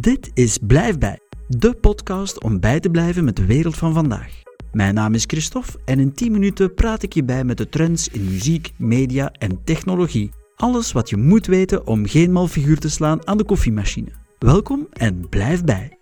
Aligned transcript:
Dit 0.00 0.30
is 0.34 0.58
Blijf 0.66 0.98
bij, 0.98 1.18
de 1.48 1.74
podcast 1.74 2.42
om 2.42 2.60
bij 2.60 2.80
te 2.80 2.90
blijven 2.90 3.24
met 3.24 3.36
de 3.36 3.46
wereld 3.46 3.76
van 3.76 3.92
vandaag. 3.92 4.42
Mijn 4.72 4.94
naam 4.94 5.14
is 5.14 5.24
Christophe 5.26 5.78
en 5.84 5.98
in 5.98 6.12
10 6.12 6.32
minuten 6.32 6.74
praat 6.74 7.02
ik 7.02 7.12
je 7.12 7.24
bij 7.24 7.44
met 7.44 7.56
de 7.56 7.68
trends 7.68 8.08
in 8.08 8.24
muziek, 8.24 8.72
media 8.76 9.32
en 9.32 9.64
technologie. 9.64 10.30
Alles 10.56 10.92
wat 10.92 11.10
je 11.10 11.16
moet 11.16 11.46
weten 11.46 11.86
om 11.86 12.06
geen 12.06 12.32
mal 12.32 12.48
figuur 12.48 12.78
te 12.78 12.90
slaan 12.90 13.26
aan 13.26 13.36
de 13.36 13.44
koffiemachine. 13.44 14.08
Welkom 14.38 14.86
en 14.92 15.28
blijf 15.28 15.64
bij. 15.64 15.98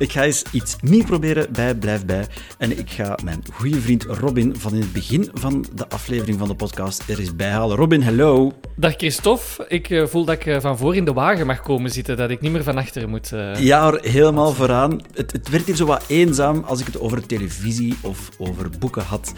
Ik 0.00 0.12
ga 0.12 0.24
eens 0.24 0.42
iets 0.52 0.76
nieuw 0.80 1.04
proberen 1.04 1.52
bij 1.52 1.74
Blijf 1.74 2.04
Bij. 2.04 2.26
En 2.58 2.78
ik 2.78 2.90
ga 2.90 3.18
mijn 3.24 3.42
goede 3.52 3.80
vriend 3.80 4.02
Robin 4.04 4.56
van 4.56 4.74
in 4.74 4.80
het 4.80 4.92
begin 4.92 5.28
van 5.32 5.66
de 5.74 5.88
aflevering 5.88 6.38
van 6.38 6.48
de 6.48 6.54
podcast 6.54 7.08
er 7.08 7.18
eens 7.18 7.36
bij 7.36 7.50
halen. 7.50 7.76
Robin, 7.76 8.02
hello. 8.02 8.52
Dag 8.76 8.94
Christophe. 8.96 9.64
Ik 9.68 9.90
uh, 9.90 10.06
voel 10.06 10.24
dat 10.24 10.34
ik 10.34 10.46
uh, 10.46 10.60
van 10.60 10.78
voor 10.78 10.96
in 10.96 11.04
de 11.04 11.12
wagen 11.12 11.46
mag 11.46 11.62
komen 11.62 11.90
zitten, 11.90 12.16
dat 12.16 12.30
ik 12.30 12.40
niet 12.40 12.52
meer 12.52 12.62
van 12.62 12.76
achter 12.76 13.08
moet. 13.08 13.30
Uh... 13.32 13.56
Ja, 13.56 13.98
helemaal 14.02 14.52
vooraan. 14.52 15.00
Het, 15.14 15.32
het, 15.32 15.48
werd 15.48 15.66
hier 15.66 15.76
zo 15.76 15.86
wat 15.86 16.04
eenzaam 16.06 16.64
als 16.66 16.80
ik 16.80 16.86
het 16.86 17.00
over 17.00 17.26
televisie 17.26 17.96
of 18.02 18.28
over 18.38 18.70
boeken 18.78 19.02
had. 19.02 19.32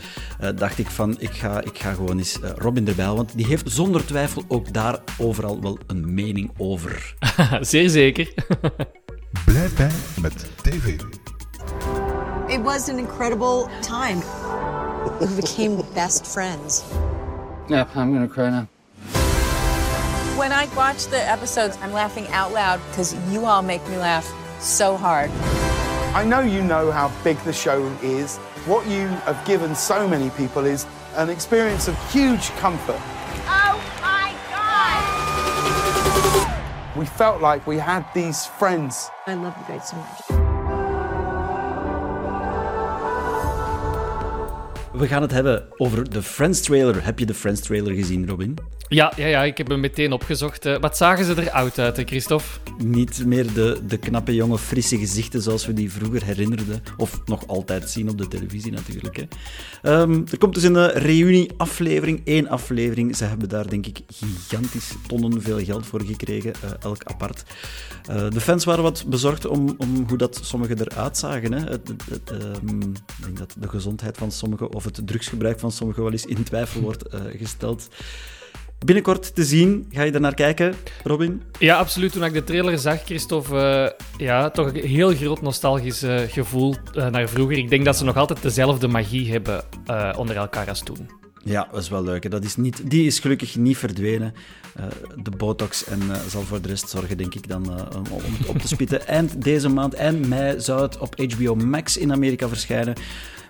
dacht 0.55 0.79
ik 0.79 0.91
van, 0.91 1.17
ik 1.19 1.31
ga, 1.31 1.63
ik 1.63 1.79
ga 1.79 1.93
gewoon 1.93 2.19
eens 2.19 2.39
Robin 2.57 2.89
erbij 2.89 3.05
halen, 3.05 3.25
want 3.25 3.37
die 3.37 3.47
heeft 3.47 3.71
zonder 3.71 4.05
twijfel 4.05 4.45
ook 4.49 4.73
daar 4.73 4.99
overal 5.19 5.61
wel 5.61 5.79
een 5.87 6.15
mening 6.15 6.51
over. 6.57 7.15
Zeer 7.61 7.89
zeker. 7.89 8.33
Blijf 9.45 9.77
bij 9.77 9.91
met 10.21 10.52
TV. 10.63 11.01
It 12.51 12.61
was 12.61 12.89
an 12.89 12.99
incredible 12.99 13.71
time. 13.83 14.23
We 15.21 15.27
became 15.41 15.83
best 15.95 16.27
friends. 16.27 16.85
Yeah, 17.69 17.89
I'm 17.95 18.13
gonna 18.13 18.29
cry 18.29 18.51
now. 18.51 18.69
When 20.37 20.53
I 20.53 20.67
watch 20.75 21.07
the 21.07 21.19
episodes, 21.29 21.79
I'm 21.83 21.93
laughing 21.93 22.27
out 22.29 22.53
loud 22.53 22.81
because 22.91 23.15
you 23.33 23.45
all 23.45 23.63
make 23.63 23.87
me 23.89 23.97
laugh 23.97 24.27
so 24.61 24.97
hard. 24.97 25.31
I 26.15 26.25
know 26.25 26.41
you 26.41 26.63
know 26.63 26.91
how 26.91 27.11
big 27.25 27.39
the 27.39 27.53
show 27.53 27.87
is. 28.03 28.37
What 28.67 28.87
you 28.87 29.09
have 29.25 29.43
given 29.47 29.75
so 29.75 30.07
many 30.07 30.31
people 30.31 30.67
is 30.67 30.87
an 31.17 31.31
experience 31.31 31.89
of 31.89 31.97
huge 32.13 32.51
comfort. 32.57 33.01
Oh 33.47 33.81
my 34.03 34.35
God! 36.45 36.97
We 36.97 37.07
felt 37.07 37.41
like 37.41 37.67
we 37.67 37.79
had 37.79 38.05
these 38.15 38.45
friends. 38.47 39.11
I 39.27 39.35
love 39.35 39.57
you 39.59 39.65
guys 39.69 39.89
so 39.89 39.97
much. 39.97 40.42
We 44.93 45.07
gaan 45.07 45.23
het 45.23 45.31
hebben 45.31 45.65
over 45.77 46.11
de 46.11 46.23
Friends 46.23 46.61
trailer. 46.61 47.05
Heb 47.05 47.19
je 47.19 47.27
de 47.27 47.35
Friends 47.35 47.61
trailer 47.61 47.95
gezien, 47.95 48.29
Robin? 48.29 48.59
Ja, 48.89 49.13
ja, 49.17 49.27
ja 49.27 49.43
ik 49.43 49.59
heb 49.59 49.69
hem 49.69 49.81
meteen 49.81 50.13
opgezocht. 50.13 50.67
Uh, 50.67 50.79
wat 50.79 50.97
zagen 50.97 51.25
ze 51.25 51.43
eruit 51.43 51.79
uit, 51.79 52.03
Christophe? 52.05 52.47
Niet 52.79 53.27
meer 53.27 53.53
de, 53.53 53.81
de 53.87 53.97
knappe, 53.97 54.35
jonge, 54.35 54.59
frisse 54.59 54.99
gezichten 54.99 55.43
zoals 55.43 55.67
we 55.67 55.73
die 55.73 55.93
vroeger 55.93 56.25
herinnerden. 56.25 56.83
Of 56.97 57.21
nog 57.25 57.47
altijd 57.47 57.91
zien 57.91 58.09
op 58.09 58.19
de 58.19 58.29
televisie 58.29 58.73
natuurlijk. 58.73 59.17
Hè. 59.17 60.01
Um, 60.01 60.25
er 60.31 60.39
komt 60.39 60.55
dus 60.55 60.63
een 60.63 60.89
reunie-aflevering, 60.89 62.21
één 62.25 62.49
aflevering. 62.49 63.17
Ze 63.17 63.25
hebben 63.25 63.49
daar 63.49 63.69
denk 63.69 63.87
ik 63.87 64.01
gigantisch 64.07 64.95
tonnen 65.07 65.43
veel 65.43 65.65
geld 65.65 65.87
voor 65.87 66.03
gekregen, 66.03 66.53
uh, 66.65 66.71
elk 66.81 67.05
apart. 67.05 67.43
Uh, 68.11 68.31
de 68.31 68.41
fans 68.41 68.65
waren 68.65 68.83
wat 68.83 69.05
bezorgd 69.07 69.47
om, 69.47 69.75
om 69.79 70.05
hoe 70.09 70.19
dat 70.19 70.41
sommigen 70.43 70.81
eruit 70.81 71.19
zagen. 71.19 71.53
Hè. 71.53 71.71
Um, 71.71 72.93
ik 72.93 73.25
denk 73.25 73.39
dat 73.39 73.55
de 73.59 73.69
gezondheid 73.69 74.17
van 74.17 74.31
sommigen 74.31 74.73
of 74.87 74.97
het 74.97 75.07
drugsgebruik 75.07 75.61
van 75.61 75.73
sommigen 75.73 76.03
wel 76.03 76.13
eens 76.13 76.27
in 76.27 76.43
twijfel 76.43 76.81
wordt 76.81 77.05
gesteld 77.37 77.89
binnenkort 78.85 79.35
te 79.35 79.45
zien. 79.45 79.87
Ga 79.91 80.03
je 80.03 80.13
er 80.13 80.21
naar 80.21 80.35
kijken, 80.35 80.75
Robin? 81.05 81.43
Ja, 81.59 81.79
absoluut. 81.79 82.13
Toen 82.13 82.25
ik 82.25 82.33
de 82.33 82.45
trailer 82.45 82.79
zag, 82.79 83.05
Christophe, 83.05 83.95
uh, 84.19 84.27
ja, 84.27 84.51
toch 84.51 84.67
een 84.67 84.87
heel 84.87 85.15
groot 85.15 85.43
nostalgisch 85.43 86.03
uh, 86.03 86.21
gevoel 86.21 86.75
naar 87.11 87.29
vroeger. 87.29 87.57
Ik 87.57 87.71
denk 87.71 87.85
dat 87.85 87.97
ze 87.97 88.05
nog 88.05 88.17
altijd 88.17 88.43
dezelfde 88.43 88.89
magie 88.89 89.31
hebben 89.31 89.65
onder 90.17 90.37
elkaar 90.37 90.69
als 90.69 90.81
toen. 90.81 91.22
Ja, 91.45 91.69
dat 91.73 91.83
is 91.83 91.89
wel 91.89 92.03
leuk. 92.03 92.31
Dat 92.31 92.45
is 92.45 92.57
niet, 92.57 92.91
die 92.91 93.07
is 93.07 93.19
gelukkig 93.19 93.57
niet 93.57 93.77
verdwenen. 93.77 94.35
de 95.23 95.31
botox 95.31 95.85
en 95.85 96.01
zal 96.29 96.43
voor 96.43 96.61
de 96.61 96.69
rest 96.69 96.89
zorgen, 96.89 97.17
denk 97.17 97.35
ik, 97.35 97.49
dan 97.49 97.69
om 98.11 98.21
het 98.39 98.47
op 98.47 98.59
te 98.59 98.69
spitten. 98.69 99.07
eind 99.19 99.45
deze 99.45 99.69
maand, 99.69 99.95
eind 99.95 100.29
mei, 100.29 100.61
zou 100.61 100.83
het 100.83 100.99
op 100.99 101.21
HBO 101.21 101.55
Max 101.55 101.97
in 101.97 102.13
Amerika 102.13 102.49
verschijnen. 102.49 102.95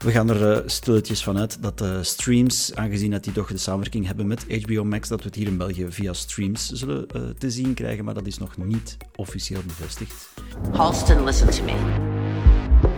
We 0.03 0.11
gaan 0.11 0.31
er 0.31 0.57
uh, 0.57 0.63
stilletjes 0.67 1.23
van 1.23 1.39
uit 1.39 1.63
dat 1.63 1.79
de 1.79 2.05
streams, 2.05 2.75
aangezien 2.75 3.11
dat 3.11 3.25
die 3.25 3.33
toch 3.33 3.49
de 3.49 3.59
samenwerking 3.59 4.07
hebben 4.07 4.27
met 4.27 4.47
HBO 4.63 4.85
Max, 4.85 5.09
dat 5.09 5.19
we 5.19 5.27
het 5.27 5.35
hier 5.35 5.47
in 5.47 5.57
België 5.57 5.87
via 5.89 6.13
streams 6.13 6.71
zullen 6.71 7.07
uh, 7.17 7.23
te 7.39 7.51
zien 7.51 7.75
krijgen, 7.75 8.05
maar 8.05 8.15
dat 8.15 8.27
is 8.27 8.39
nog 8.39 8.57
niet 8.57 8.97
officieel 9.17 9.61
bevestigd. 9.67 10.29
Halston, 10.73 11.25
listen 11.25 11.51
to 11.51 11.65
me. 11.65 11.75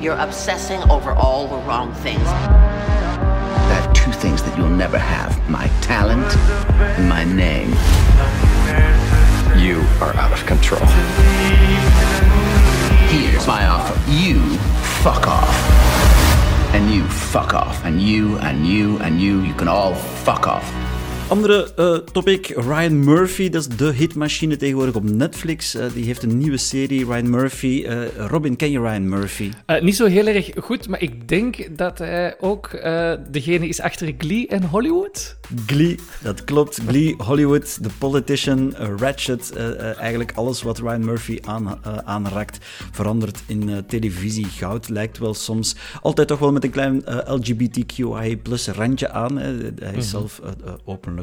You're 0.00 0.26
obsessing 0.26 0.90
over 0.90 1.14
all 1.14 1.48
the 1.48 1.64
wrong 1.66 1.94
things. 2.02 2.30
Two 4.04 4.12
things 4.12 4.42
that 4.42 4.54
you'll 4.58 4.68
never 4.68 4.98
have. 4.98 5.32
My 5.48 5.66
talent 5.80 6.36
and 6.98 7.08
my 7.08 7.24
name. 7.24 7.70
You 9.58 9.80
are 9.98 10.14
out 10.16 10.30
of 10.30 10.44
control. 10.44 10.84
Here's 13.08 13.46
my 13.46 13.66
offer. 13.66 13.98
You 14.10 14.58
fuck 15.02 15.26
off. 15.26 15.48
And 16.74 16.90
you 16.90 17.08
fuck 17.08 17.54
off. 17.54 17.82
And 17.82 18.02
you, 18.02 18.36
and 18.40 18.66
you, 18.66 18.98
and 18.98 19.18
you, 19.18 19.40
you 19.40 19.54
can 19.54 19.68
all 19.68 19.94
fuck 19.94 20.48
off. 20.48 20.93
Andere 21.28 21.68
uh, 21.78 21.96
topic, 21.96 22.46
Ryan 22.46 23.04
Murphy, 23.04 23.48
dat 23.48 23.60
is 23.60 23.76
de 23.76 23.92
hitmachine 23.92 24.56
tegenwoordig 24.56 24.94
op 24.94 25.10
Netflix. 25.10 25.74
Uh, 25.74 25.84
die 25.94 26.04
heeft 26.04 26.22
een 26.22 26.38
nieuwe 26.38 26.56
serie, 26.56 27.04
Ryan 27.04 27.30
Murphy. 27.30 27.84
Uh, 27.86 28.16
Robin, 28.16 28.56
ken 28.56 28.70
je 28.70 28.80
Ryan 28.80 29.08
Murphy? 29.08 29.50
niet 29.80 29.96
zo 29.96 30.06
heel 30.06 30.26
erg 30.26 30.50
goed, 30.56 30.88
maar 30.88 31.02
ik 31.02 31.28
denk 31.28 31.76
dat 31.76 31.98
hij 31.98 32.36
ook 32.40 32.70
degene 33.30 33.68
is 33.68 33.80
achter 33.80 34.14
Glee 34.18 34.46
en 34.48 34.64
Hollywood. 34.64 35.36
Glee, 35.66 35.98
dat 36.22 36.44
klopt. 36.44 36.80
Glee, 36.86 37.14
Hollywood, 37.18 37.82
The 37.82 37.88
Politician, 37.98 38.74
Ratchet. 38.76 39.56
eigenlijk 39.98 40.32
alles 40.34 40.62
wat 40.62 40.78
Ryan 40.78 41.04
Murphy 41.04 41.38
aan, 41.44 41.80
aanraakt, 42.04 42.58
verandert 42.92 43.42
in 43.46 43.84
televisie. 43.86 44.44
Goud 44.46 44.88
lijkt 44.88 45.18
wel 45.18 45.34
soms 45.34 45.76
altijd 46.02 46.28
toch 46.28 46.38
wel 46.38 46.52
met 46.52 46.64
een 46.64 46.70
klein 46.70 47.02
LGBTQI 47.26 48.36
plus 48.42 48.68
randje 48.68 49.10
aan. 49.10 49.36
Hij 49.36 49.54
is 49.54 49.70
mm 49.80 49.88
-hmm. 49.88 50.02
zelf 50.02 50.40
open 50.84 51.13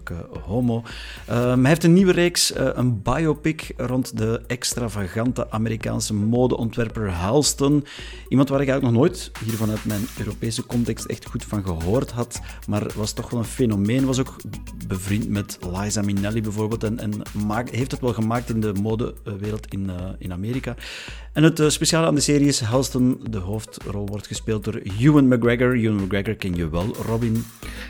Um, 1.29 1.59
hij 1.59 1.67
heeft 1.67 1.83
een 1.83 1.93
nieuwe 1.93 2.11
reeks, 2.11 2.55
uh, 2.55 2.69
een 2.73 3.01
biopic 3.01 3.73
rond 3.77 4.17
de 4.17 4.41
extravagante 4.47 5.51
Amerikaanse 5.51 6.13
modeontwerper 6.13 7.09
Halston. 7.09 7.85
Iemand 8.27 8.49
waar 8.49 8.61
ik 8.61 8.67
eigenlijk 8.67 8.97
nog 8.97 9.05
nooit 9.05 9.31
hier 9.45 9.53
vanuit 9.53 9.85
mijn 9.85 10.01
Europese 10.17 10.65
context 10.65 11.05
echt 11.05 11.25
goed 11.25 11.45
van 11.45 11.63
gehoord 11.63 12.11
had, 12.11 12.41
maar 12.67 12.91
was 12.95 13.13
toch 13.13 13.29
wel 13.29 13.39
een 13.39 13.45
fenomeen. 13.45 14.05
Was 14.05 14.19
ook 14.19 14.35
bevriend 14.87 15.29
met 15.29 15.57
Liza 15.73 16.01
Minnelli 16.01 16.41
bijvoorbeeld 16.41 16.83
en, 16.83 16.99
en 16.99 17.11
heeft 17.71 17.91
het 17.91 18.01
wel 18.01 18.13
gemaakt 18.13 18.49
in 18.49 18.61
de 18.61 18.73
modewereld 18.73 19.73
in, 19.73 19.83
uh, 19.83 19.95
in 20.17 20.31
Amerika. 20.31 20.75
En 21.33 21.43
het 21.43 21.59
uh, 21.59 21.69
speciale 21.69 22.07
aan 22.07 22.15
de 22.15 22.21
serie 22.21 22.47
is 22.47 22.59
Halston, 22.59 23.21
de 23.29 23.37
hoofdrol 23.37 24.05
wordt 24.05 24.27
gespeeld 24.27 24.63
door 24.63 24.81
Ewan 24.99 25.27
McGregor. 25.27 25.75
Ewan 25.75 26.03
McGregor 26.03 26.35
ken 26.35 26.55
je 26.55 26.69
wel, 26.69 26.95
Robin. 27.05 27.45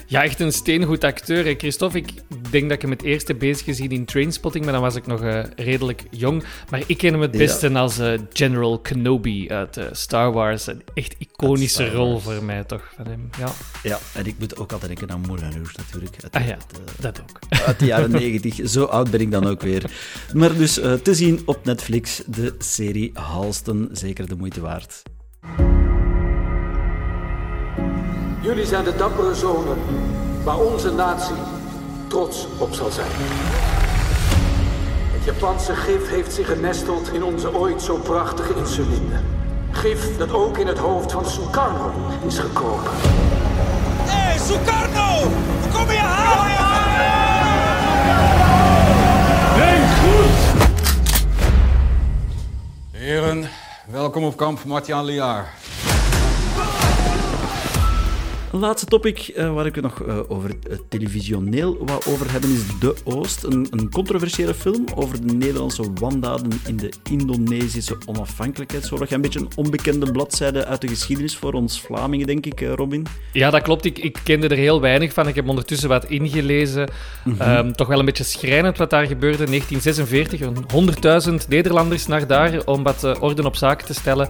Ja, 0.07 0.23
echt 0.23 0.39
een 0.39 0.51
steengoed 0.51 1.03
acteur. 1.03 1.45
Hè. 1.45 1.53
Christophe, 1.57 1.97
ik 1.97 2.11
denk 2.49 2.63
dat 2.63 2.71
ik 2.71 2.81
hem 2.81 2.91
het 2.91 3.01
eerste 3.01 3.35
bezig 3.35 3.65
gezien 3.65 3.89
in 3.89 4.05
Trainspotting, 4.05 4.63
maar 4.63 4.73
dan 4.73 4.81
was 4.81 4.95
ik 4.95 5.07
nog 5.07 5.23
uh, 5.23 5.43
redelijk 5.55 6.03
jong. 6.09 6.43
Maar 6.69 6.81
ik 6.85 6.97
ken 6.97 7.11
hem 7.11 7.21
het 7.21 7.31
beste 7.31 7.69
ja. 7.69 7.79
als 7.79 7.99
uh, 7.99 8.13
General 8.33 8.79
Kenobi 8.79 9.49
uit 9.49 9.77
uh, 9.77 9.83
Star 9.91 10.31
Wars. 10.31 10.67
Een 10.67 10.81
echt 10.93 11.15
iconische 11.17 11.91
rol 11.91 12.19
voor 12.19 12.43
mij, 12.43 12.63
toch, 12.63 12.93
van 12.95 13.05
hem. 13.05 13.29
Ja. 13.37 13.51
ja, 13.83 13.99
en 14.13 14.25
ik 14.25 14.35
moet 14.39 14.57
ook 14.57 14.71
altijd 14.71 14.97
denken 14.97 15.15
aan 15.15 15.21
Moulin 15.27 15.51
Rouge, 15.51 15.73
natuurlijk. 15.77 16.15
Uit, 16.23 16.35
ah 16.35 16.47
ja, 16.47 16.57
dat 16.99 17.21
ook. 17.21 17.59
Uit 17.65 17.79
de 17.79 17.85
jaren 17.85 18.11
negentig. 18.11 18.69
Zo 18.69 18.83
oud 18.83 19.11
ben 19.11 19.19
ik 19.19 19.31
dan 19.31 19.47
ook 19.47 19.61
weer. 19.61 19.91
Maar 20.33 20.57
dus 20.57 20.73
te 21.03 21.13
zien 21.13 21.41
op 21.45 21.65
Netflix, 21.65 22.21
de 22.27 22.55
serie 22.57 23.11
Halston. 23.13 23.30
Zeker 23.91 24.27
de 24.27 24.35
moeite 24.35 24.61
waard. 24.61 25.03
Jullie 28.41 28.65
zijn 28.65 28.83
de 28.83 28.95
dappere 28.95 29.35
zonen 29.35 29.77
waar 30.43 30.59
onze 30.59 30.93
natie 30.93 31.35
trots 32.07 32.47
op 32.57 32.73
zal 32.73 32.91
zijn. 32.91 33.11
Het 35.11 35.23
Japanse 35.23 35.75
gif 35.75 36.09
heeft 36.09 36.33
zich 36.33 36.47
genesteld 36.47 37.13
in 37.13 37.23
onze 37.23 37.55
ooit 37.55 37.81
zo 37.81 37.97
prachtige 37.97 38.53
insuline. 38.55 39.19
Gif 39.71 40.17
dat 40.17 40.33
ook 40.33 40.57
in 40.57 40.67
het 40.67 40.77
hoofd 40.77 41.11
van 41.11 41.25
Sukarno 41.25 41.91
is 42.27 42.39
gekropen. 42.39 42.91
Hé, 43.01 44.17
hey, 44.17 44.37
Sukarno! 44.37 45.31
Kom 45.73 45.91
je 45.91 45.97
halen! 45.97 46.70
Welkom 54.01 54.23
op 54.23 54.35
kamp 54.35 54.63
Martian 54.65 55.05
Liaar. 55.05 55.60
Een 58.51 58.59
laatste 58.59 58.85
topic 58.85 59.31
uh, 59.35 59.53
waar 59.53 59.65
ik 59.65 59.75
het 59.75 59.83
nog 59.83 60.03
uh, 60.03 60.19
over 60.27 60.49
uh, 60.49 60.77
televisioneel 60.89 61.77
wou 61.85 62.01
over 62.07 62.31
hebben 62.31 62.51
is 62.51 62.79
De 62.79 62.95
Oost. 63.03 63.43
Een, 63.43 63.67
een, 63.69 63.89
controversiële 63.89 64.53
film 64.53 64.85
over 64.95 65.27
de 65.27 65.33
Nederlandse 65.33 65.93
wandaden 65.93 66.51
in 66.67 66.77
de 66.77 66.91
Indonesische 67.09 67.97
onafhankelijkheidsoorlog. 68.05 69.09
Een 69.09 69.21
beetje 69.21 69.39
een 69.39 69.49
onbekende 69.55 70.11
bladzijde 70.11 70.65
uit 70.65 70.81
de 70.81 70.87
geschiedenis 70.87 71.35
voor 71.35 71.53
ons 71.53 71.81
Vlamingen, 71.81 72.27
denk 72.27 72.45
ik, 72.45 72.59
Robin. 72.75 73.05
Ja, 73.33 73.49
dat 73.49 73.61
klopt. 73.61 73.85
Ik, 73.85 73.99
ik, 73.99 74.19
kende 74.23 74.47
er 74.47 74.57
heel 74.57 74.81
weinig 74.81 75.13
van. 75.13 75.27
Ik 75.27 75.35
heb 75.35 75.47
ondertussen 75.47 75.89
wat 75.89 76.05
ingelezen. 76.05 76.89
Mm 77.23 77.35
-hmm. 77.37 77.57
um, 77.57 77.75
toch 77.75 77.87
wel 77.87 77.99
een 77.99 78.05
beetje 78.05 78.23
schrijnend 78.23 78.77
wat 78.77 78.89
daar 78.89 79.05
gebeurde. 79.05 79.45
1946, 79.45 80.39
100.000 81.41 81.47
Nederlanders 81.47 82.07
naar 82.07 82.27
daar 82.27 82.65
om 82.65 82.83
wat 82.83 83.19
orde 83.19 83.45
op 83.45 83.55
zaken 83.55 83.85
te 83.85 83.93
stellen. 83.93 84.29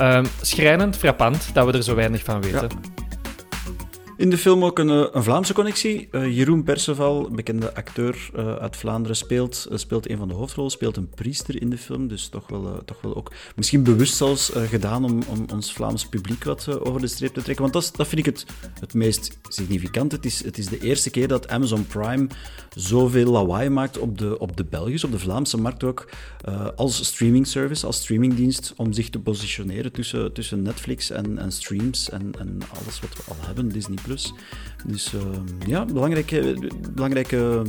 Um, 0.00 0.24
schrijnend, 0.40 0.96
frappant 0.96 1.50
dat 1.52 1.66
we 1.66 1.72
er 1.72 1.82
zo 1.82 1.94
weinig 1.94 2.22
van 2.24 2.40
weten. 2.42 2.68
Ja. 2.68 2.99
In 4.20 4.30
de 4.30 4.38
film 4.38 4.64
ook 4.64 4.78
een, 4.78 5.16
een 5.16 5.22
Vlaamse 5.22 5.52
connectie. 5.52 6.08
Uh, 6.10 6.36
Jeroen 6.36 6.62
Perceval, 6.62 7.28
bekende 7.30 7.74
acteur 7.74 8.30
uh, 8.36 8.54
uit 8.54 8.76
Vlaanderen, 8.76 9.16
speelt, 9.16 9.68
speelt 9.74 10.10
een 10.10 10.16
van 10.16 10.28
de 10.28 10.34
hoofdrollen, 10.34 10.70
speelt 10.70 10.96
een 10.96 11.08
priester 11.08 11.60
in 11.62 11.70
de 11.70 11.78
film. 11.78 12.08
Dus 12.08 12.28
toch 12.28 12.48
wel, 12.48 12.82
toch 12.84 13.00
wel 13.00 13.16
ook 13.16 13.32
misschien 13.56 13.82
bewust 13.82 14.16
zelfs 14.16 14.52
gedaan 14.54 15.04
om, 15.04 15.22
om 15.28 15.46
ons 15.52 15.72
Vlaams 15.72 16.06
publiek 16.06 16.44
wat 16.44 16.80
over 16.80 17.00
de 17.00 17.06
streep 17.06 17.34
te 17.34 17.42
trekken. 17.42 17.62
Want 17.62 17.72
dat, 17.72 17.96
dat 17.96 18.08
vind 18.08 18.26
ik 18.26 18.34
het, 18.34 18.44
het 18.80 18.94
meest 18.94 19.38
significant. 19.48 20.12
Het 20.12 20.24
is, 20.24 20.44
het 20.44 20.58
is 20.58 20.66
de 20.66 20.80
eerste 20.80 21.10
keer 21.10 21.28
dat 21.28 21.48
Amazon 21.48 21.86
Prime 21.86 22.26
zoveel 22.74 23.30
lawaai 23.30 23.68
maakt 23.68 23.98
op 23.98 24.18
de, 24.18 24.38
op 24.38 24.56
de 24.56 24.64
Belgische, 24.64 25.06
op 25.06 25.12
de 25.12 25.18
Vlaamse 25.18 25.56
markt 25.56 25.84
ook, 25.84 26.08
als 26.76 27.04
streaming 27.04 27.46
service, 27.46 27.86
als 27.86 27.96
streamingdienst, 27.96 28.72
om 28.76 28.92
zich 28.92 29.10
te 29.10 29.18
positioneren 29.18 29.92
tussen, 29.92 30.32
tussen 30.32 30.62
Netflix 30.62 31.10
en, 31.10 31.38
en 31.38 31.52
streams 31.52 32.10
en, 32.10 32.32
en 32.38 32.58
alles 32.84 33.00
wat 33.00 33.16
we 33.16 33.22
al 33.28 33.36
hebben, 33.46 33.68
Disney 33.68 33.98
dus 34.86 35.12
uh, 35.14 35.20
ja, 35.66 35.84
belangrijke, 35.84 36.70
belangrijke 36.94 37.62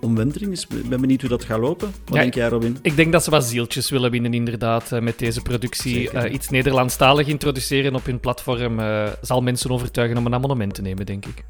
omwenteling. 0.00 0.50
Dus 0.50 0.66
ik 0.66 0.88
ben 0.88 1.00
benieuwd 1.00 1.20
hoe 1.20 1.30
dat 1.30 1.44
gaat 1.44 1.58
lopen. 1.58 1.86
Wat 2.04 2.14
ja, 2.14 2.20
denk 2.20 2.34
jij, 2.34 2.48
Robin? 2.48 2.78
Ik 2.82 2.96
denk 2.96 3.12
dat 3.12 3.24
ze 3.24 3.30
wat 3.30 3.44
zieltjes 3.44 3.90
willen 3.90 4.10
winnen, 4.10 4.34
inderdaad, 4.34 4.92
uh, 4.92 5.00
met 5.00 5.18
deze 5.18 5.42
productie. 5.42 6.12
Uh, 6.12 6.32
iets 6.32 6.48
Nederlandstalig 6.48 7.26
introduceren 7.26 7.94
op 7.94 8.04
hun 8.04 8.20
platform 8.20 8.78
uh, 8.78 9.08
zal 9.20 9.42
mensen 9.42 9.70
overtuigen 9.70 10.16
om 10.16 10.26
een 10.26 10.34
abonnement 10.34 10.74
te 10.74 10.82
nemen, 10.82 11.06
denk 11.06 11.26
ik. 11.26 11.44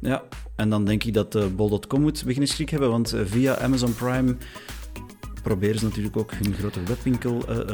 Ja, 0.00 0.22
en 0.56 0.70
dan 0.70 0.84
denk 0.84 1.04
ik 1.04 1.14
dat 1.14 1.56
bol.com 1.56 2.00
moet 2.00 2.24
beginnen 2.24 2.48
schrik 2.48 2.70
hebben, 2.70 2.90
want 2.90 3.14
via 3.24 3.58
Amazon 3.58 3.94
Prime 3.94 4.36
proberen 5.46 5.78
ze 5.78 5.84
natuurlijk 5.84 6.16
ook 6.16 6.32
hun 6.32 6.54
grote 6.54 6.82
webwinkel 6.82 7.50
uh, 7.50 7.56
uh, 7.56 7.64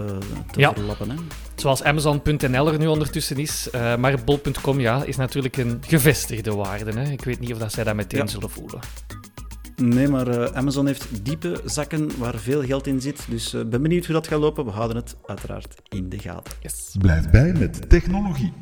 te 0.51 0.61
ja. 0.61 0.73
verlappen. 0.73 1.11
Hè? 1.11 1.17
Zoals 1.55 1.83
Amazon.nl 1.83 2.73
er 2.73 2.79
nu 2.79 2.87
ondertussen 2.87 3.37
is. 3.37 3.69
Uh, 3.75 3.97
maar 3.97 4.25
bol.com 4.25 4.81
ja, 4.81 5.05
is 5.05 5.17
natuurlijk 5.17 5.57
een 5.57 5.79
gevestigde 5.87 6.55
waarde. 6.55 7.01
Hè? 7.01 7.11
Ik 7.11 7.25
weet 7.25 7.41
niet 7.41 7.53
of 7.53 7.59
dat 7.59 7.73
zij 7.73 7.85
dat 7.85 7.95
meteen 7.95 8.21
ja. 8.21 8.27
zullen 8.27 8.51
voelen. 8.51 8.81
Nee, 9.77 10.09
maar 10.09 10.55
Amazon 10.55 10.87
heeft 10.87 11.25
diepe 11.25 11.61
zakken 11.65 12.19
waar 12.19 12.39
veel 12.39 12.63
geld 12.63 12.87
in 12.87 13.01
zit. 13.01 13.27
Dus 13.29 13.51
ben 13.51 13.83
benieuwd 13.83 14.07
hoe 14.07 14.15
dat 14.15 14.27
gaat 14.27 14.41
lopen. 14.41 14.65
We 14.65 14.71
houden 14.71 14.97
het 14.97 15.17
uiteraard 15.27 15.75
in 15.89 16.09
de 16.09 16.19
gaten. 16.19 16.55
Yes. 16.61 16.97
Blijf 16.99 17.31
bij 17.31 17.53
met 17.53 17.89
technologie. 17.89 18.53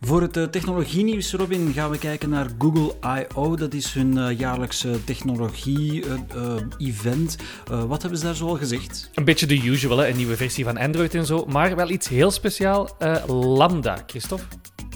Voor 0.00 0.22
het 0.22 0.36
uh, 0.36 0.44
technologienieuws, 0.44 1.32
Robin, 1.32 1.72
gaan 1.72 1.90
we 1.90 1.98
kijken 1.98 2.28
naar 2.28 2.50
Google 2.58 2.94
I.O. 3.20 3.56
Dat 3.56 3.74
is 3.74 3.92
hun 3.92 4.16
uh, 4.16 4.38
jaarlijkse 4.38 5.04
technologie-event. 5.04 7.36
Uh, 7.70 7.84
wat 7.84 8.00
hebben 8.00 8.18
ze 8.18 8.24
daar 8.24 8.34
zoal 8.34 8.56
gezegd? 8.56 9.10
Een 9.14 9.24
beetje 9.24 9.46
de 9.46 9.64
usual, 9.64 9.98
hè? 9.98 10.08
een 10.08 10.16
nieuwe 10.16 10.36
versie 10.36 10.64
van 10.64 10.76
Android 10.76 11.14
en 11.14 11.26
zo. 11.26 11.44
Maar 11.44 11.76
wel 11.76 11.90
iets 11.90 12.08
heel 12.08 12.30
speciaal. 12.30 12.96
Lambda, 13.28 14.02
Christophe. 14.06 14.44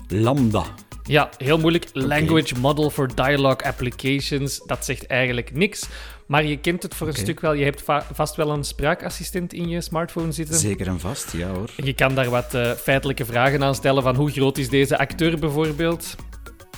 Lambda. 0.08 0.64
Ja, 1.10 1.30
heel 1.36 1.58
moeilijk. 1.58 1.86
Okay. 1.94 2.08
Language 2.08 2.54
Model 2.58 2.90
for 2.90 3.14
Dialogue 3.14 3.66
Applications. 3.66 4.60
Dat 4.66 4.84
zegt 4.84 5.06
eigenlijk 5.06 5.54
niks. 5.54 5.88
Maar 6.26 6.44
je 6.44 6.58
kent 6.58 6.82
het 6.82 6.94
voor 6.94 7.06
okay. 7.06 7.18
een 7.18 7.26
stuk 7.26 7.40
wel. 7.40 7.52
Je 7.52 7.64
hebt 7.64 7.82
va 7.82 8.06
vast 8.12 8.36
wel 8.36 8.50
een 8.50 8.64
spraakassistent 8.64 9.52
in 9.52 9.68
je 9.68 9.80
smartphone 9.80 10.32
zitten. 10.32 10.58
Zeker 10.58 10.86
en 10.86 11.00
vast, 11.00 11.32
ja 11.32 11.48
hoor. 11.48 11.70
Je 11.76 11.92
kan 11.92 12.14
daar 12.14 12.30
wat 12.30 12.54
uh, 12.54 12.70
feitelijke 12.70 13.24
vragen 13.24 13.62
aan 13.64 13.74
stellen 13.74 14.02
van 14.02 14.16
hoe 14.16 14.30
groot 14.30 14.58
is 14.58 14.68
deze 14.68 14.98
acteur 14.98 15.38
bijvoorbeeld. 15.38 16.16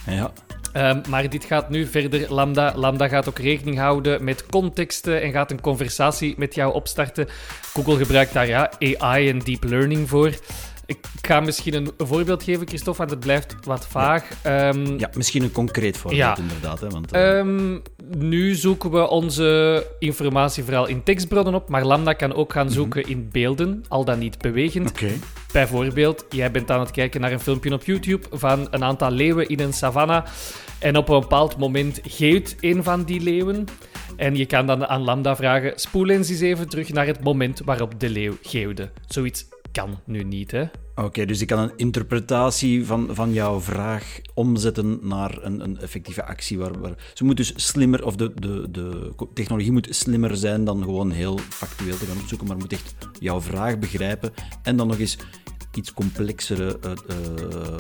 Ja. 0.07 0.33
Um, 0.77 1.03
maar 1.09 1.31
dit 1.31 1.45
gaat 1.45 1.71
nu 1.71 1.87
verder. 1.87 2.33
Lambda, 2.33 2.73
Lambda 2.77 3.09
gaat 3.09 3.29
ook 3.29 3.39
rekening 3.39 3.79
houden 3.79 4.25
met 4.25 4.47
contexten 4.47 5.23
en 5.23 5.33
gaat 5.33 5.51
een 5.51 5.61
conversatie 5.61 6.35
met 6.37 6.55
jou 6.55 6.75
opstarten. 6.75 7.29
Google 7.75 7.97
gebruikt 7.97 8.33
daar 8.33 8.47
ja, 8.47 8.71
AI 8.79 9.29
en 9.29 9.39
deep 9.39 9.65
learning 9.65 10.09
voor. 10.09 10.33
Ik 10.93 11.27
ga 11.27 11.41
misschien 11.41 11.75
een 11.75 11.91
voorbeeld 11.99 12.43
geven, 12.43 12.69
Christophe, 12.69 12.99
want 12.99 13.11
het 13.11 13.21
blijft 13.21 13.57
wat 13.65 13.87
vaag. 13.87 14.25
Ja, 14.43 14.69
um, 14.69 14.99
ja 14.99 15.11
misschien 15.15 15.43
een 15.43 15.53
concreet 15.53 15.97
voorbeeld, 15.97 16.23
ja. 16.23 16.37
inderdaad. 16.37 16.81
Hè, 16.81 16.89
want, 16.89 17.15
uh... 17.15 17.37
um, 17.37 17.83
nu 18.17 18.55
zoeken 18.55 18.91
we 18.91 19.09
onze 19.09 19.87
informatie 19.99 20.65
vooral 20.65 20.87
in 20.87 21.03
tekstbronnen 21.03 21.55
op, 21.55 21.69
maar 21.69 21.85
Lambda 21.85 22.13
kan 22.13 22.35
ook 22.35 22.53
gaan 22.53 22.71
zoeken 22.71 23.01
mm 23.01 23.07
-hmm. 23.07 23.23
in 23.23 23.29
beelden, 23.33 23.85
al 23.89 24.05
dan 24.05 24.19
niet 24.19 24.39
bewegend. 24.39 24.91
Okay. 24.91 25.19
Bijvoorbeeld, 25.53 26.25
jij 26.29 26.51
bent 26.51 26.71
aan 26.71 26.81
het 26.81 26.91
kijken 26.91 27.21
naar 27.21 27.33
een 27.33 27.41
filmpje 27.41 27.73
op 27.73 27.85
YouTube 27.85 28.27
van 28.31 28.69
een 28.71 28.85
aantal 28.85 29.11
leeuwen 29.11 29.49
in 29.49 29.61
een 29.61 29.73
savanna. 29.73 30.25
En 30.79 30.97
op 30.97 31.09
een 31.09 31.21
bepaald 31.21 31.57
moment 31.57 32.01
geeft 32.03 32.57
een 32.61 32.83
van 32.83 33.05
die 33.05 33.21
leeuwen. 33.21 33.65
En 34.17 34.37
je 34.37 34.47
kan 34.47 34.67
dan 34.67 34.87
aan 34.87 35.03
Lambda 35.03 35.37
vragen: 35.37 35.73
spoel 35.75 36.09
eens 36.09 36.29
eens 36.29 36.41
even 36.41 36.69
terug 36.69 36.93
naar 36.93 37.07
het 37.07 37.25
moment 37.25 37.61
waarop 37.65 38.01
de 38.01 38.09
leeuw 38.09 38.37
geeuwde. 38.43 38.91
Zoiets 39.07 39.47
kan 39.73 39.99
nu 40.05 40.23
niet, 40.23 40.51
hè? 40.51 40.65
Oké, 40.95 41.25
dus 41.27 41.41
ik 41.41 41.47
kan 41.47 41.59
een 41.59 41.77
interpretatie 41.77 42.87
van, 42.87 43.09
van 43.11 43.33
jouw 43.33 43.61
vraag 43.61 44.21
omzetten 44.35 44.99
naar 45.03 45.43
een, 45.43 45.61
een 45.61 45.79
effectieve 45.79 46.25
actie. 46.25 46.59
Waar, 46.59 46.81
waar, 46.81 47.13
ze 47.15 47.25
moet 47.25 47.37
dus 47.37 47.53
slimmer, 47.57 48.05
of 48.05 48.17
de, 48.17 48.33
de, 48.35 48.71
de 48.71 49.13
technologie 49.35 49.73
moet 49.73 49.89
slimmer 49.91 50.37
zijn 50.37 50.65
dan 50.65 50.83
gewoon 50.83 51.11
heel 51.11 51.39
factueel 51.39 51.97
te 51.97 52.07
gaan 52.07 52.21
opzoeken, 52.21 52.47
maar 52.47 52.57
moet 52.57 52.73
echt 52.73 52.95
jouw 53.19 53.41
vraag 53.41 53.79
begrijpen 53.79 54.33
en 54.63 54.77
dan 54.77 54.87
nog 54.87 54.99
eens 54.99 55.19
iets 55.75 55.93
complexere 55.93 56.79
uh, 56.85 56.93
uh, 57.11 57.77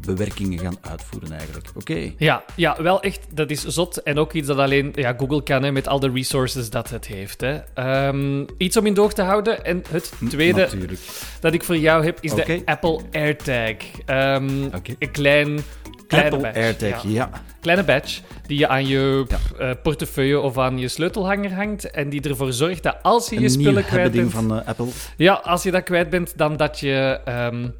bewerkingen 0.00 0.58
gaan 0.58 0.76
uitvoeren 0.80 1.32
eigenlijk. 1.32 1.68
Oké. 1.76 2.12
Ja, 2.18 2.44
ja, 2.56 2.82
wel 2.82 3.02
echt, 3.02 3.26
dat 3.30 3.50
is 3.50 3.64
zot. 3.64 4.02
En 4.02 4.18
ook 4.18 4.32
iets 4.32 4.46
dat 4.46 4.58
alleen 4.58 4.92
ja, 4.94 5.14
Google 5.18 5.42
kan 5.42 5.62
hè, 5.62 5.72
met 5.72 5.88
al 5.88 6.00
de 6.00 6.10
resources 6.10 6.70
dat 6.70 6.90
het 6.90 7.06
heeft. 7.06 7.40
Hè. 7.40 7.58
Um, 8.06 8.46
iets 8.58 8.76
om 8.76 8.86
in 8.86 8.94
doog 8.94 9.12
te 9.12 9.22
houden. 9.22 9.64
En 9.64 9.82
het 9.88 10.12
tweede 10.28 10.60
Natuurlijk. 10.60 11.00
dat 11.40 11.52
ik 11.54 11.64
voor 11.64 11.76
jou 11.76 12.04
heb, 12.04 12.18
is 12.20 12.32
okay. 12.32 12.44
de 12.44 12.62
Apple 12.64 13.00
AirTag. 13.12 13.74
Um, 14.06 14.64
okay. 14.64 14.96
Een 14.98 15.10
klein... 15.10 15.58
Kleine 16.06 16.30
Apple 16.30 16.52
badge. 16.52 16.60
AirTag, 16.60 17.02
ja. 17.02 17.10
ja. 17.10 17.30
Kleine 17.60 17.84
badge 17.84 18.20
die 18.46 18.58
je 18.58 18.68
aan 18.68 18.86
je 18.86 19.24
ja. 19.28 19.38
uh, 19.60 19.74
portefeuille 19.82 20.40
of 20.40 20.58
aan 20.58 20.78
je 20.78 20.88
sleutelhanger 20.88 21.54
hangt 21.54 21.90
en 21.90 22.08
die 22.08 22.20
ervoor 22.20 22.52
zorgt 22.52 22.82
dat 22.82 22.96
als 23.02 23.28
je 23.28 23.36
een 23.36 23.42
je 23.42 23.48
spullen 23.48 23.84
kwijt 23.84 24.12
bent... 24.12 24.30
van 24.30 24.56
uh, 24.56 24.66
Apple. 24.66 24.86
Ja, 25.16 25.32
als 25.32 25.62
je 25.62 25.70
dat 25.70 25.82
kwijt 25.82 26.10
bent, 26.10 26.38
dan 26.38 26.56
dat 26.56 26.80
je... 26.80 27.20
Um, 27.28 27.74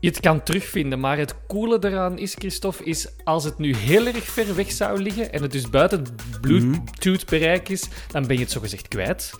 je 0.00 0.08
het 0.08 0.20
kan 0.20 0.42
terugvinden. 0.42 1.00
Maar 1.00 1.18
het 1.18 1.34
coole 1.46 1.78
eraan 1.80 2.18
is, 2.18 2.34
Christophe, 2.38 2.84
is 2.84 3.08
als 3.24 3.44
het 3.44 3.58
nu 3.58 3.76
heel 3.76 4.06
erg 4.06 4.24
ver 4.24 4.54
weg 4.54 4.72
zou 4.72 5.02
liggen 5.02 5.32
en 5.32 5.42
het 5.42 5.52
dus 5.52 5.70
buiten 5.70 6.06
Bluetooth-bereik 6.40 7.68
is, 7.68 7.88
dan 8.10 8.26
ben 8.26 8.36
je 8.36 8.42
het 8.42 8.52
zogezegd 8.52 8.88
kwijt. 8.88 9.32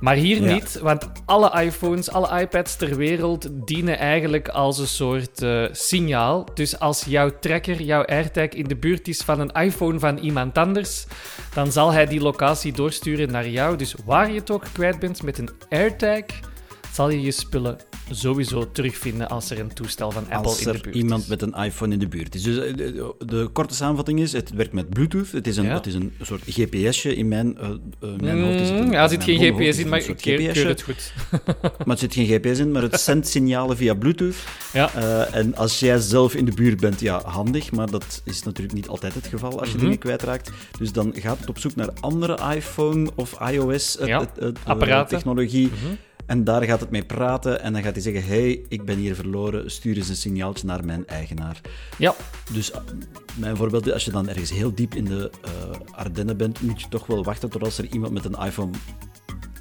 Maar 0.00 0.14
hier 0.14 0.42
ja. 0.42 0.52
niet, 0.52 0.78
want 0.78 1.10
alle 1.24 1.62
iPhones, 1.62 2.10
alle 2.10 2.40
iPads 2.40 2.76
ter 2.76 2.96
wereld 2.96 3.48
dienen 3.66 3.98
eigenlijk 3.98 4.48
als 4.48 4.78
een 4.78 4.86
soort 4.86 5.42
uh, 5.42 5.68
signaal. 5.72 6.46
Dus 6.54 6.78
als 6.78 7.04
jouw 7.04 7.38
tracker, 7.40 7.82
jouw 7.82 8.04
AirTag 8.04 8.48
in 8.48 8.64
de 8.64 8.76
buurt 8.76 9.08
is 9.08 9.20
van 9.20 9.40
een 9.40 9.50
iPhone 9.50 9.98
van 9.98 10.18
iemand 10.18 10.58
anders, 10.58 11.06
dan 11.54 11.72
zal 11.72 11.92
hij 11.92 12.06
die 12.06 12.20
locatie 12.20 12.72
doorsturen 12.72 13.30
naar 13.30 13.48
jou. 13.48 13.76
Dus 13.76 13.94
waar 14.04 14.32
je 14.32 14.38
het 14.38 14.50
ook 14.50 14.64
kwijt 14.72 14.98
bent 14.98 15.22
met 15.22 15.38
een 15.38 15.50
AirTag, 15.68 16.24
zal 16.92 17.10
je 17.10 17.20
je 17.20 17.30
spullen 17.30 17.78
sowieso 18.14 18.72
terugvinden 18.72 19.28
als 19.28 19.50
er 19.50 19.58
een 19.58 19.72
toestel 19.72 20.10
van 20.10 20.22
Apple 20.22 20.50
als 20.50 20.66
in 20.66 20.72
de 20.72 20.72
buurt 20.72 20.76
is. 20.76 20.86
Als 20.86 20.94
er 20.94 21.02
iemand 21.02 21.28
met 21.28 21.42
een 21.42 21.54
iPhone 21.54 21.92
in 21.92 21.98
de 21.98 22.08
buurt 22.08 22.34
is. 22.34 22.42
Dus 22.42 22.54
de, 22.54 22.74
de, 22.74 23.14
de, 23.26 23.48
korte 23.52 23.74
samenvatting 23.74 24.20
is, 24.20 24.32
het 24.32 24.50
werkt 24.50 24.72
met 24.72 24.88
Bluetooth. 24.88 25.32
Het 25.32 25.46
is 25.46 25.56
een, 25.56 25.64
ja. 25.64 25.74
het 25.74 25.86
is 25.86 25.94
een 25.94 26.12
soort 26.20 26.42
GPSje 26.46 27.16
in 27.16 27.28
mijn, 27.28 27.58
uh, 27.60 27.68
uh, 27.68 28.20
mijn 28.20 28.38
mm, 28.38 28.44
hoofd. 28.44 28.60
Is 28.60 28.68
het 28.68 28.78
een, 28.78 28.90
ja, 28.90 29.02
er 29.02 29.08
zit 29.08 29.24
geen 29.24 29.38
GPS 29.38 29.78
in, 29.78 29.88
maar 29.88 29.98
ik 29.98 30.16
keur 30.16 30.68
het 30.68 30.82
goed. 30.82 31.12
maar 31.84 31.96
er 31.96 31.98
zit 31.98 32.14
geen 32.14 32.26
GPS 32.26 32.58
in, 32.58 32.72
maar 32.72 32.82
het 32.82 33.00
zendt 33.00 33.28
signalen 33.28 33.76
via 33.76 33.94
Bluetooth. 33.94 34.36
Ja. 34.72 34.90
Uh, 34.96 35.34
en 35.34 35.56
als 35.56 35.80
jij 35.80 35.98
zelf 35.98 36.34
in 36.34 36.44
de 36.44 36.52
buurt 36.52 36.80
bent, 36.80 37.00
ja, 37.00 37.22
handig, 37.24 37.72
maar 37.72 37.90
dat 37.90 38.22
is 38.24 38.42
natuurlijk 38.42 38.74
niet 38.74 38.88
altijd 38.88 39.14
het 39.14 39.26
geval 39.26 39.60
als 39.60 39.68
je 39.68 39.74
mm 39.74 39.80
-hmm. 39.80 39.82
dingen 39.82 39.98
kwijtraakt. 39.98 40.50
Dus 40.78 40.92
dan 40.92 41.12
gaat 41.16 41.38
het 41.38 41.48
op 41.48 41.58
zoek 41.58 41.74
naar 41.74 41.88
andere 42.00 42.38
iPhone 42.54 43.10
of 43.14 43.50
iOS 43.50 43.98
ja. 44.04 44.26
technologie. 45.04 45.66
Mm 45.66 45.72
-hmm. 45.82 45.98
En 46.26 46.44
daar 46.44 46.62
gaat 46.62 46.80
het 46.80 46.90
mee 46.90 47.04
praten 47.04 47.60
en 47.60 47.72
dan 47.72 47.82
gaat 47.82 47.92
hij 47.92 48.02
zeggen: 48.02 48.24
hey, 48.24 48.64
ik 48.68 48.84
ben 48.84 48.96
hier 48.96 49.14
verloren, 49.14 49.70
stuur 49.70 49.96
eens 49.96 50.08
een 50.08 50.16
signaaltje 50.16 50.66
naar 50.66 50.84
mijn 50.84 51.06
eigenaar. 51.06 51.60
Ja. 51.98 52.14
Dus 52.52 52.72
mijn 53.36 53.56
voorbeeld 53.56 53.86
is: 53.86 53.92
als 53.92 54.04
je 54.04 54.10
dan 54.10 54.28
ergens 54.28 54.50
heel 54.50 54.74
diep 54.74 54.94
in 54.94 55.04
de 55.04 55.30
uh, 55.44 55.96
Ardennen 55.96 56.36
bent, 56.36 56.60
moet 56.60 56.80
je 56.80 56.88
toch 56.88 57.06
wel 57.06 57.24
wachten 57.24 57.50
tot 57.50 57.62
als 57.62 57.78
er 57.78 57.86
iemand 57.86 58.12
met 58.12 58.24
een 58.24 58.46
iPhone 58.46 58.70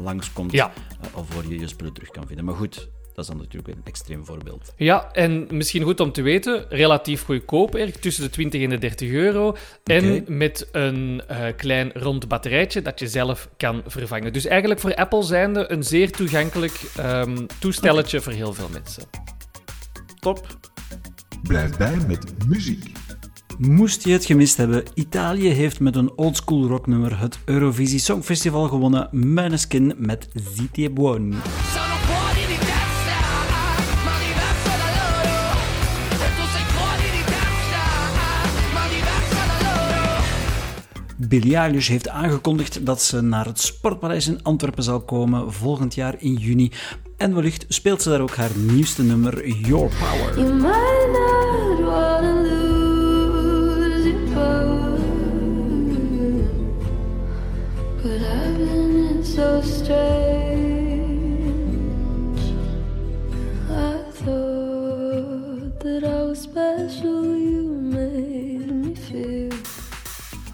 langskomt. 0.02 0.52
Ja. 0.52 0.72
Uh, 1.04 1.16
alvorens 1.16 1.48
je 1.48 1.60
je 1.60 1.68
spullen 1.68 1.94
terug 1.94 2.10
kan 2.10 2.28
vinden. 2.28 2.46
Maar 2.46 2.56
goed, 2.56 2.90
Dat 3.22 3.30
is 3.30 3.38
dan 3.38 3.46
natuurlijk 3.48 3.78
een 3.78 3.86
extreem 3.86 4.26
voorbeeld. 4.26 4.74
Ja, 4.78 5.12
en 5.12 5.48
misschien 5.50 5.84
goed 5.84 6.00
om 6.00 6.12
te 6.12 6.22
weten, 6.22 6.66
relatief 6.70 7.24
goedkoop, 7.24 7.76
erg 7.76 7.96
tussen 7.96 8.24
de 8.24 8.30
20 8.30 8.62
en 8.64 8.70
de 8.70 8.78
30 8.78 9.10
euro. 9.10 9.56
En 9.84 10.24
met 10.28 10.68
een 10.72 11.22
eh, 11.28 11.46
klein 11.58 11.92
rond 11.94 12.28
batterijtje 12.28 12.82
dat 12.82 13.00
je 13.00 13.08
zelf 13.08 13.50
kan 13.58 13.82
vervangen. 13.86 14.34
Dus 14.34 14.46
eigenlijk 14.46 14.80
voor 14.80 14.96
Apple 14.96 15.24
zijnde 15.24 15.72
een 15.72 15.84
zeer 15.84 16.12
toegankelijk 16.12 16.82
ehm, 16.96 17.46
toestelletje 17.60 18.22
voor 18.22 18.34
heel 18.34 18.54
veel 18.54 18.70
mensen. 18.70 19.04
Top. 20.20 20.58
Blijf 21.44 21.78
bij 21.78 21.98
met 22.08 22.48
muziek. 22.48 22.92
Moest 23.58 24.04
je 24.04 24.12
het 24.12 24.26
gemist 24.26 24.58
hebben, 24.58 24.84
Italië 24.94 25.50
heeft 25.50 25.80
met 25.80 25.96
een 25.96 26.12
oldschool 26.18 26.68
rocknummer 26.68 27.20
het 27.20 27.40
Eurovisie 27.46 28.00
Songfestival 28.00 28.68
gewonnen. 28.68 29.10
Måneskin 29.12 29.94
met 29.98 30.28
Zitie 30.34 30.90
Buoni. 30.90 31.36
Billie 41.32 41.58
heeft 41.58 42.10
aangekondigd 42.10 42.86
dat 42.86 43.02
ze 43.02 43.22
naar 43.22 43.46
het 43.46 43.60
Sportpaleis 43.60 44.28
in 44.28 44.44
Antwerpen 44.44 44.84
zal 44.84 45.02
komen 45.02 45.54
volgend 45.54 45.96
jaar 45.96 46.16
in 46.18 46.34
juni. 46.34 46.72
En 47.18 47.34
wellicht 47.36 47.66
speelt 47.68 48.02
ze 48.02 48.10
daar 48.10 48.22
ook 48.22 48.36
haar 48.36 48.50
nieuwste 48.56 49.04
nummer 49.04 49.48
Your 49.48 49.90
Power. 50.00 50.40
You 50.40 50.54
might 50.54 51.08
not 51.12 51.80
wanna 51.80 52.42
lose 52.42 52.60
but 58.04 58.22
I've 58.22 58.58
been 58.58 59.24
so 59.24 59.62
strange. 59.62 60.51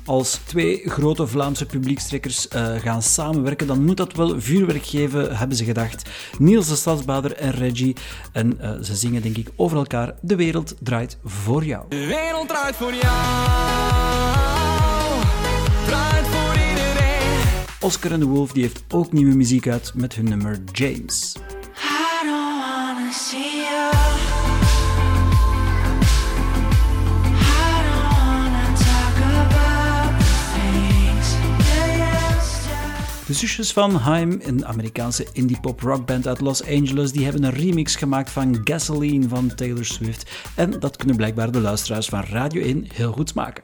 Als 0.08 0.40
twee 0.46 0.82
grote 0.86 1.28
Vlaamse 1.28 1.66
publiekstrekkers 1.66 2.48
eh, 2.48 2.76
gaan 2.76 3.02
samenwerken, 3.02 3.68
dan 3.68 3.86
moet 3.86 3.98
dat 3.98 4.14
wel 4.14 4.42
vuurwerk 4.42 4.86
geven, 4.86 5.38
hebben 5.38 5.58
ze 5.58 5.64
gedacht. 5.64 6.10
Niels 6.40 6.68
de 6.68 6.76
Stadsbader 6.76 7.34
en 7.34 7.52
Reggie. 7.52 7.96
En 8.32 8.60
eh, 8.60 8.72
ze 8.82 8.96
zingen 8.96 9.22
denk 9.22 9.38
ik 9.38 9.50
over 9.56 9.78
elkaar. 9.78 10.16
De 10.22 10.36
wereld 10.36 10.76
draait 10.80 11.18
voor 11.24 11.66
jou. 11.66 11.86
De 11.90 12.06
wereld 12.06 12.48
draait 12.48 12.76
voor 12.76 12.94
jou. 12.94 13.16
Draait 15.86 16.28
voor 16.28 16.54
iedereen. 16.70 17.42
Oscar 17.80 18.12
en 18.12 18.20
de 18.20 18.26
Wolf 18.26 18.52
die 18.52 18.64
heeft 18.64 18.84
ook 18.90 19.12
nieuwe 19.12 19.36
muziek 19.36 19.68
uit 19.68 19.92
met 19.96 20.14
hun 20.14 20.30
nummer 20.30 20.60
James. 20.72 21.36
De 33.28 33.34
zusjes 33.34 33.74
van 33.74 33.96
Haim, 33.96 34.40
een 34.42 34.66
Amerikaanse 34.66 35.28
indie-pop 35.34 35.82
rockband 35.82 36.28
uit 36.28 36.40
Los 36.40 36.64
Angeles, 36.64 37.12
die 37.12 37.24
hebben 37.24 37.44
een 37.44 37.54
remix 37.54 37.96
gemaakt 37.96 38.30
van 38.30 38.62
Gasoline 38.64 39.28
van 39.28 39.56
Taylor 39.56 39.86
Swift. 39.86 40.32
En 40.56 40.80
dat 40.80 40.96
kunnen 40.96 41.16
blijkbaar 41.16 41.52
de 41.52 41.60
luisteraars 41.60 42.08
van 42.08 42.24
Radio 42.24 42.62
1 42.62 42.86
heel 42.94 43.12
goed 43.12 43.30
smaken. 43.30 43.64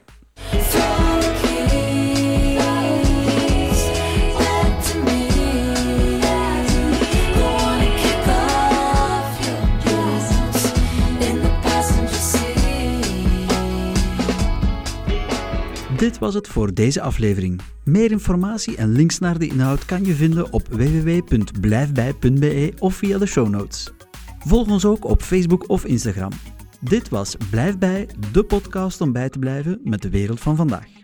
Dit 16.03 16.19
was 16.19 16.33
het 16.33 16.47
voor 16.47 16.73
deze 16.73 17.01
aflevering. 17.01 17.61
Meer 17.83 18.11
informatie 18.11 18.75
en 18.75 18.91
links 18.91 19.19
naar 19.19 19.39
de 19.39 19.47
inhoud 19.47 19.85
kan 19.85 20.05
je 20.05 20.13
vinden 20.13 20.53
op 20.53 20.67
www.blijfbij.be 20.67 22.73
of 22.79 22.95
via 22.95 23.17
de 23.17 23.25
show 23.25 23.49
notes. 23.49 23.91
Volg 24.39 24.69
ons 24.69 24.85
ook 24.85 25.05
op 25.05 25.21
Facebook 25.21 25.69
of 25.69 25.85
Instagram. 25.85 26.31
Dit 26.79 27.09
was 27.09 27.35
Blijf 27.49 27.77
bij, 27.77 28.09
de 28.31 28.43
podcast 28.43 29.01
om 29.01 29.11
bij 29.11 29.29
te 29.29 29.39
blijven 29.39 29.79
met 29.83 30.01
de 30.01 30.09
wereld 30.09 30.39
van 30.39 30.55
vandaag. 30.55 31.02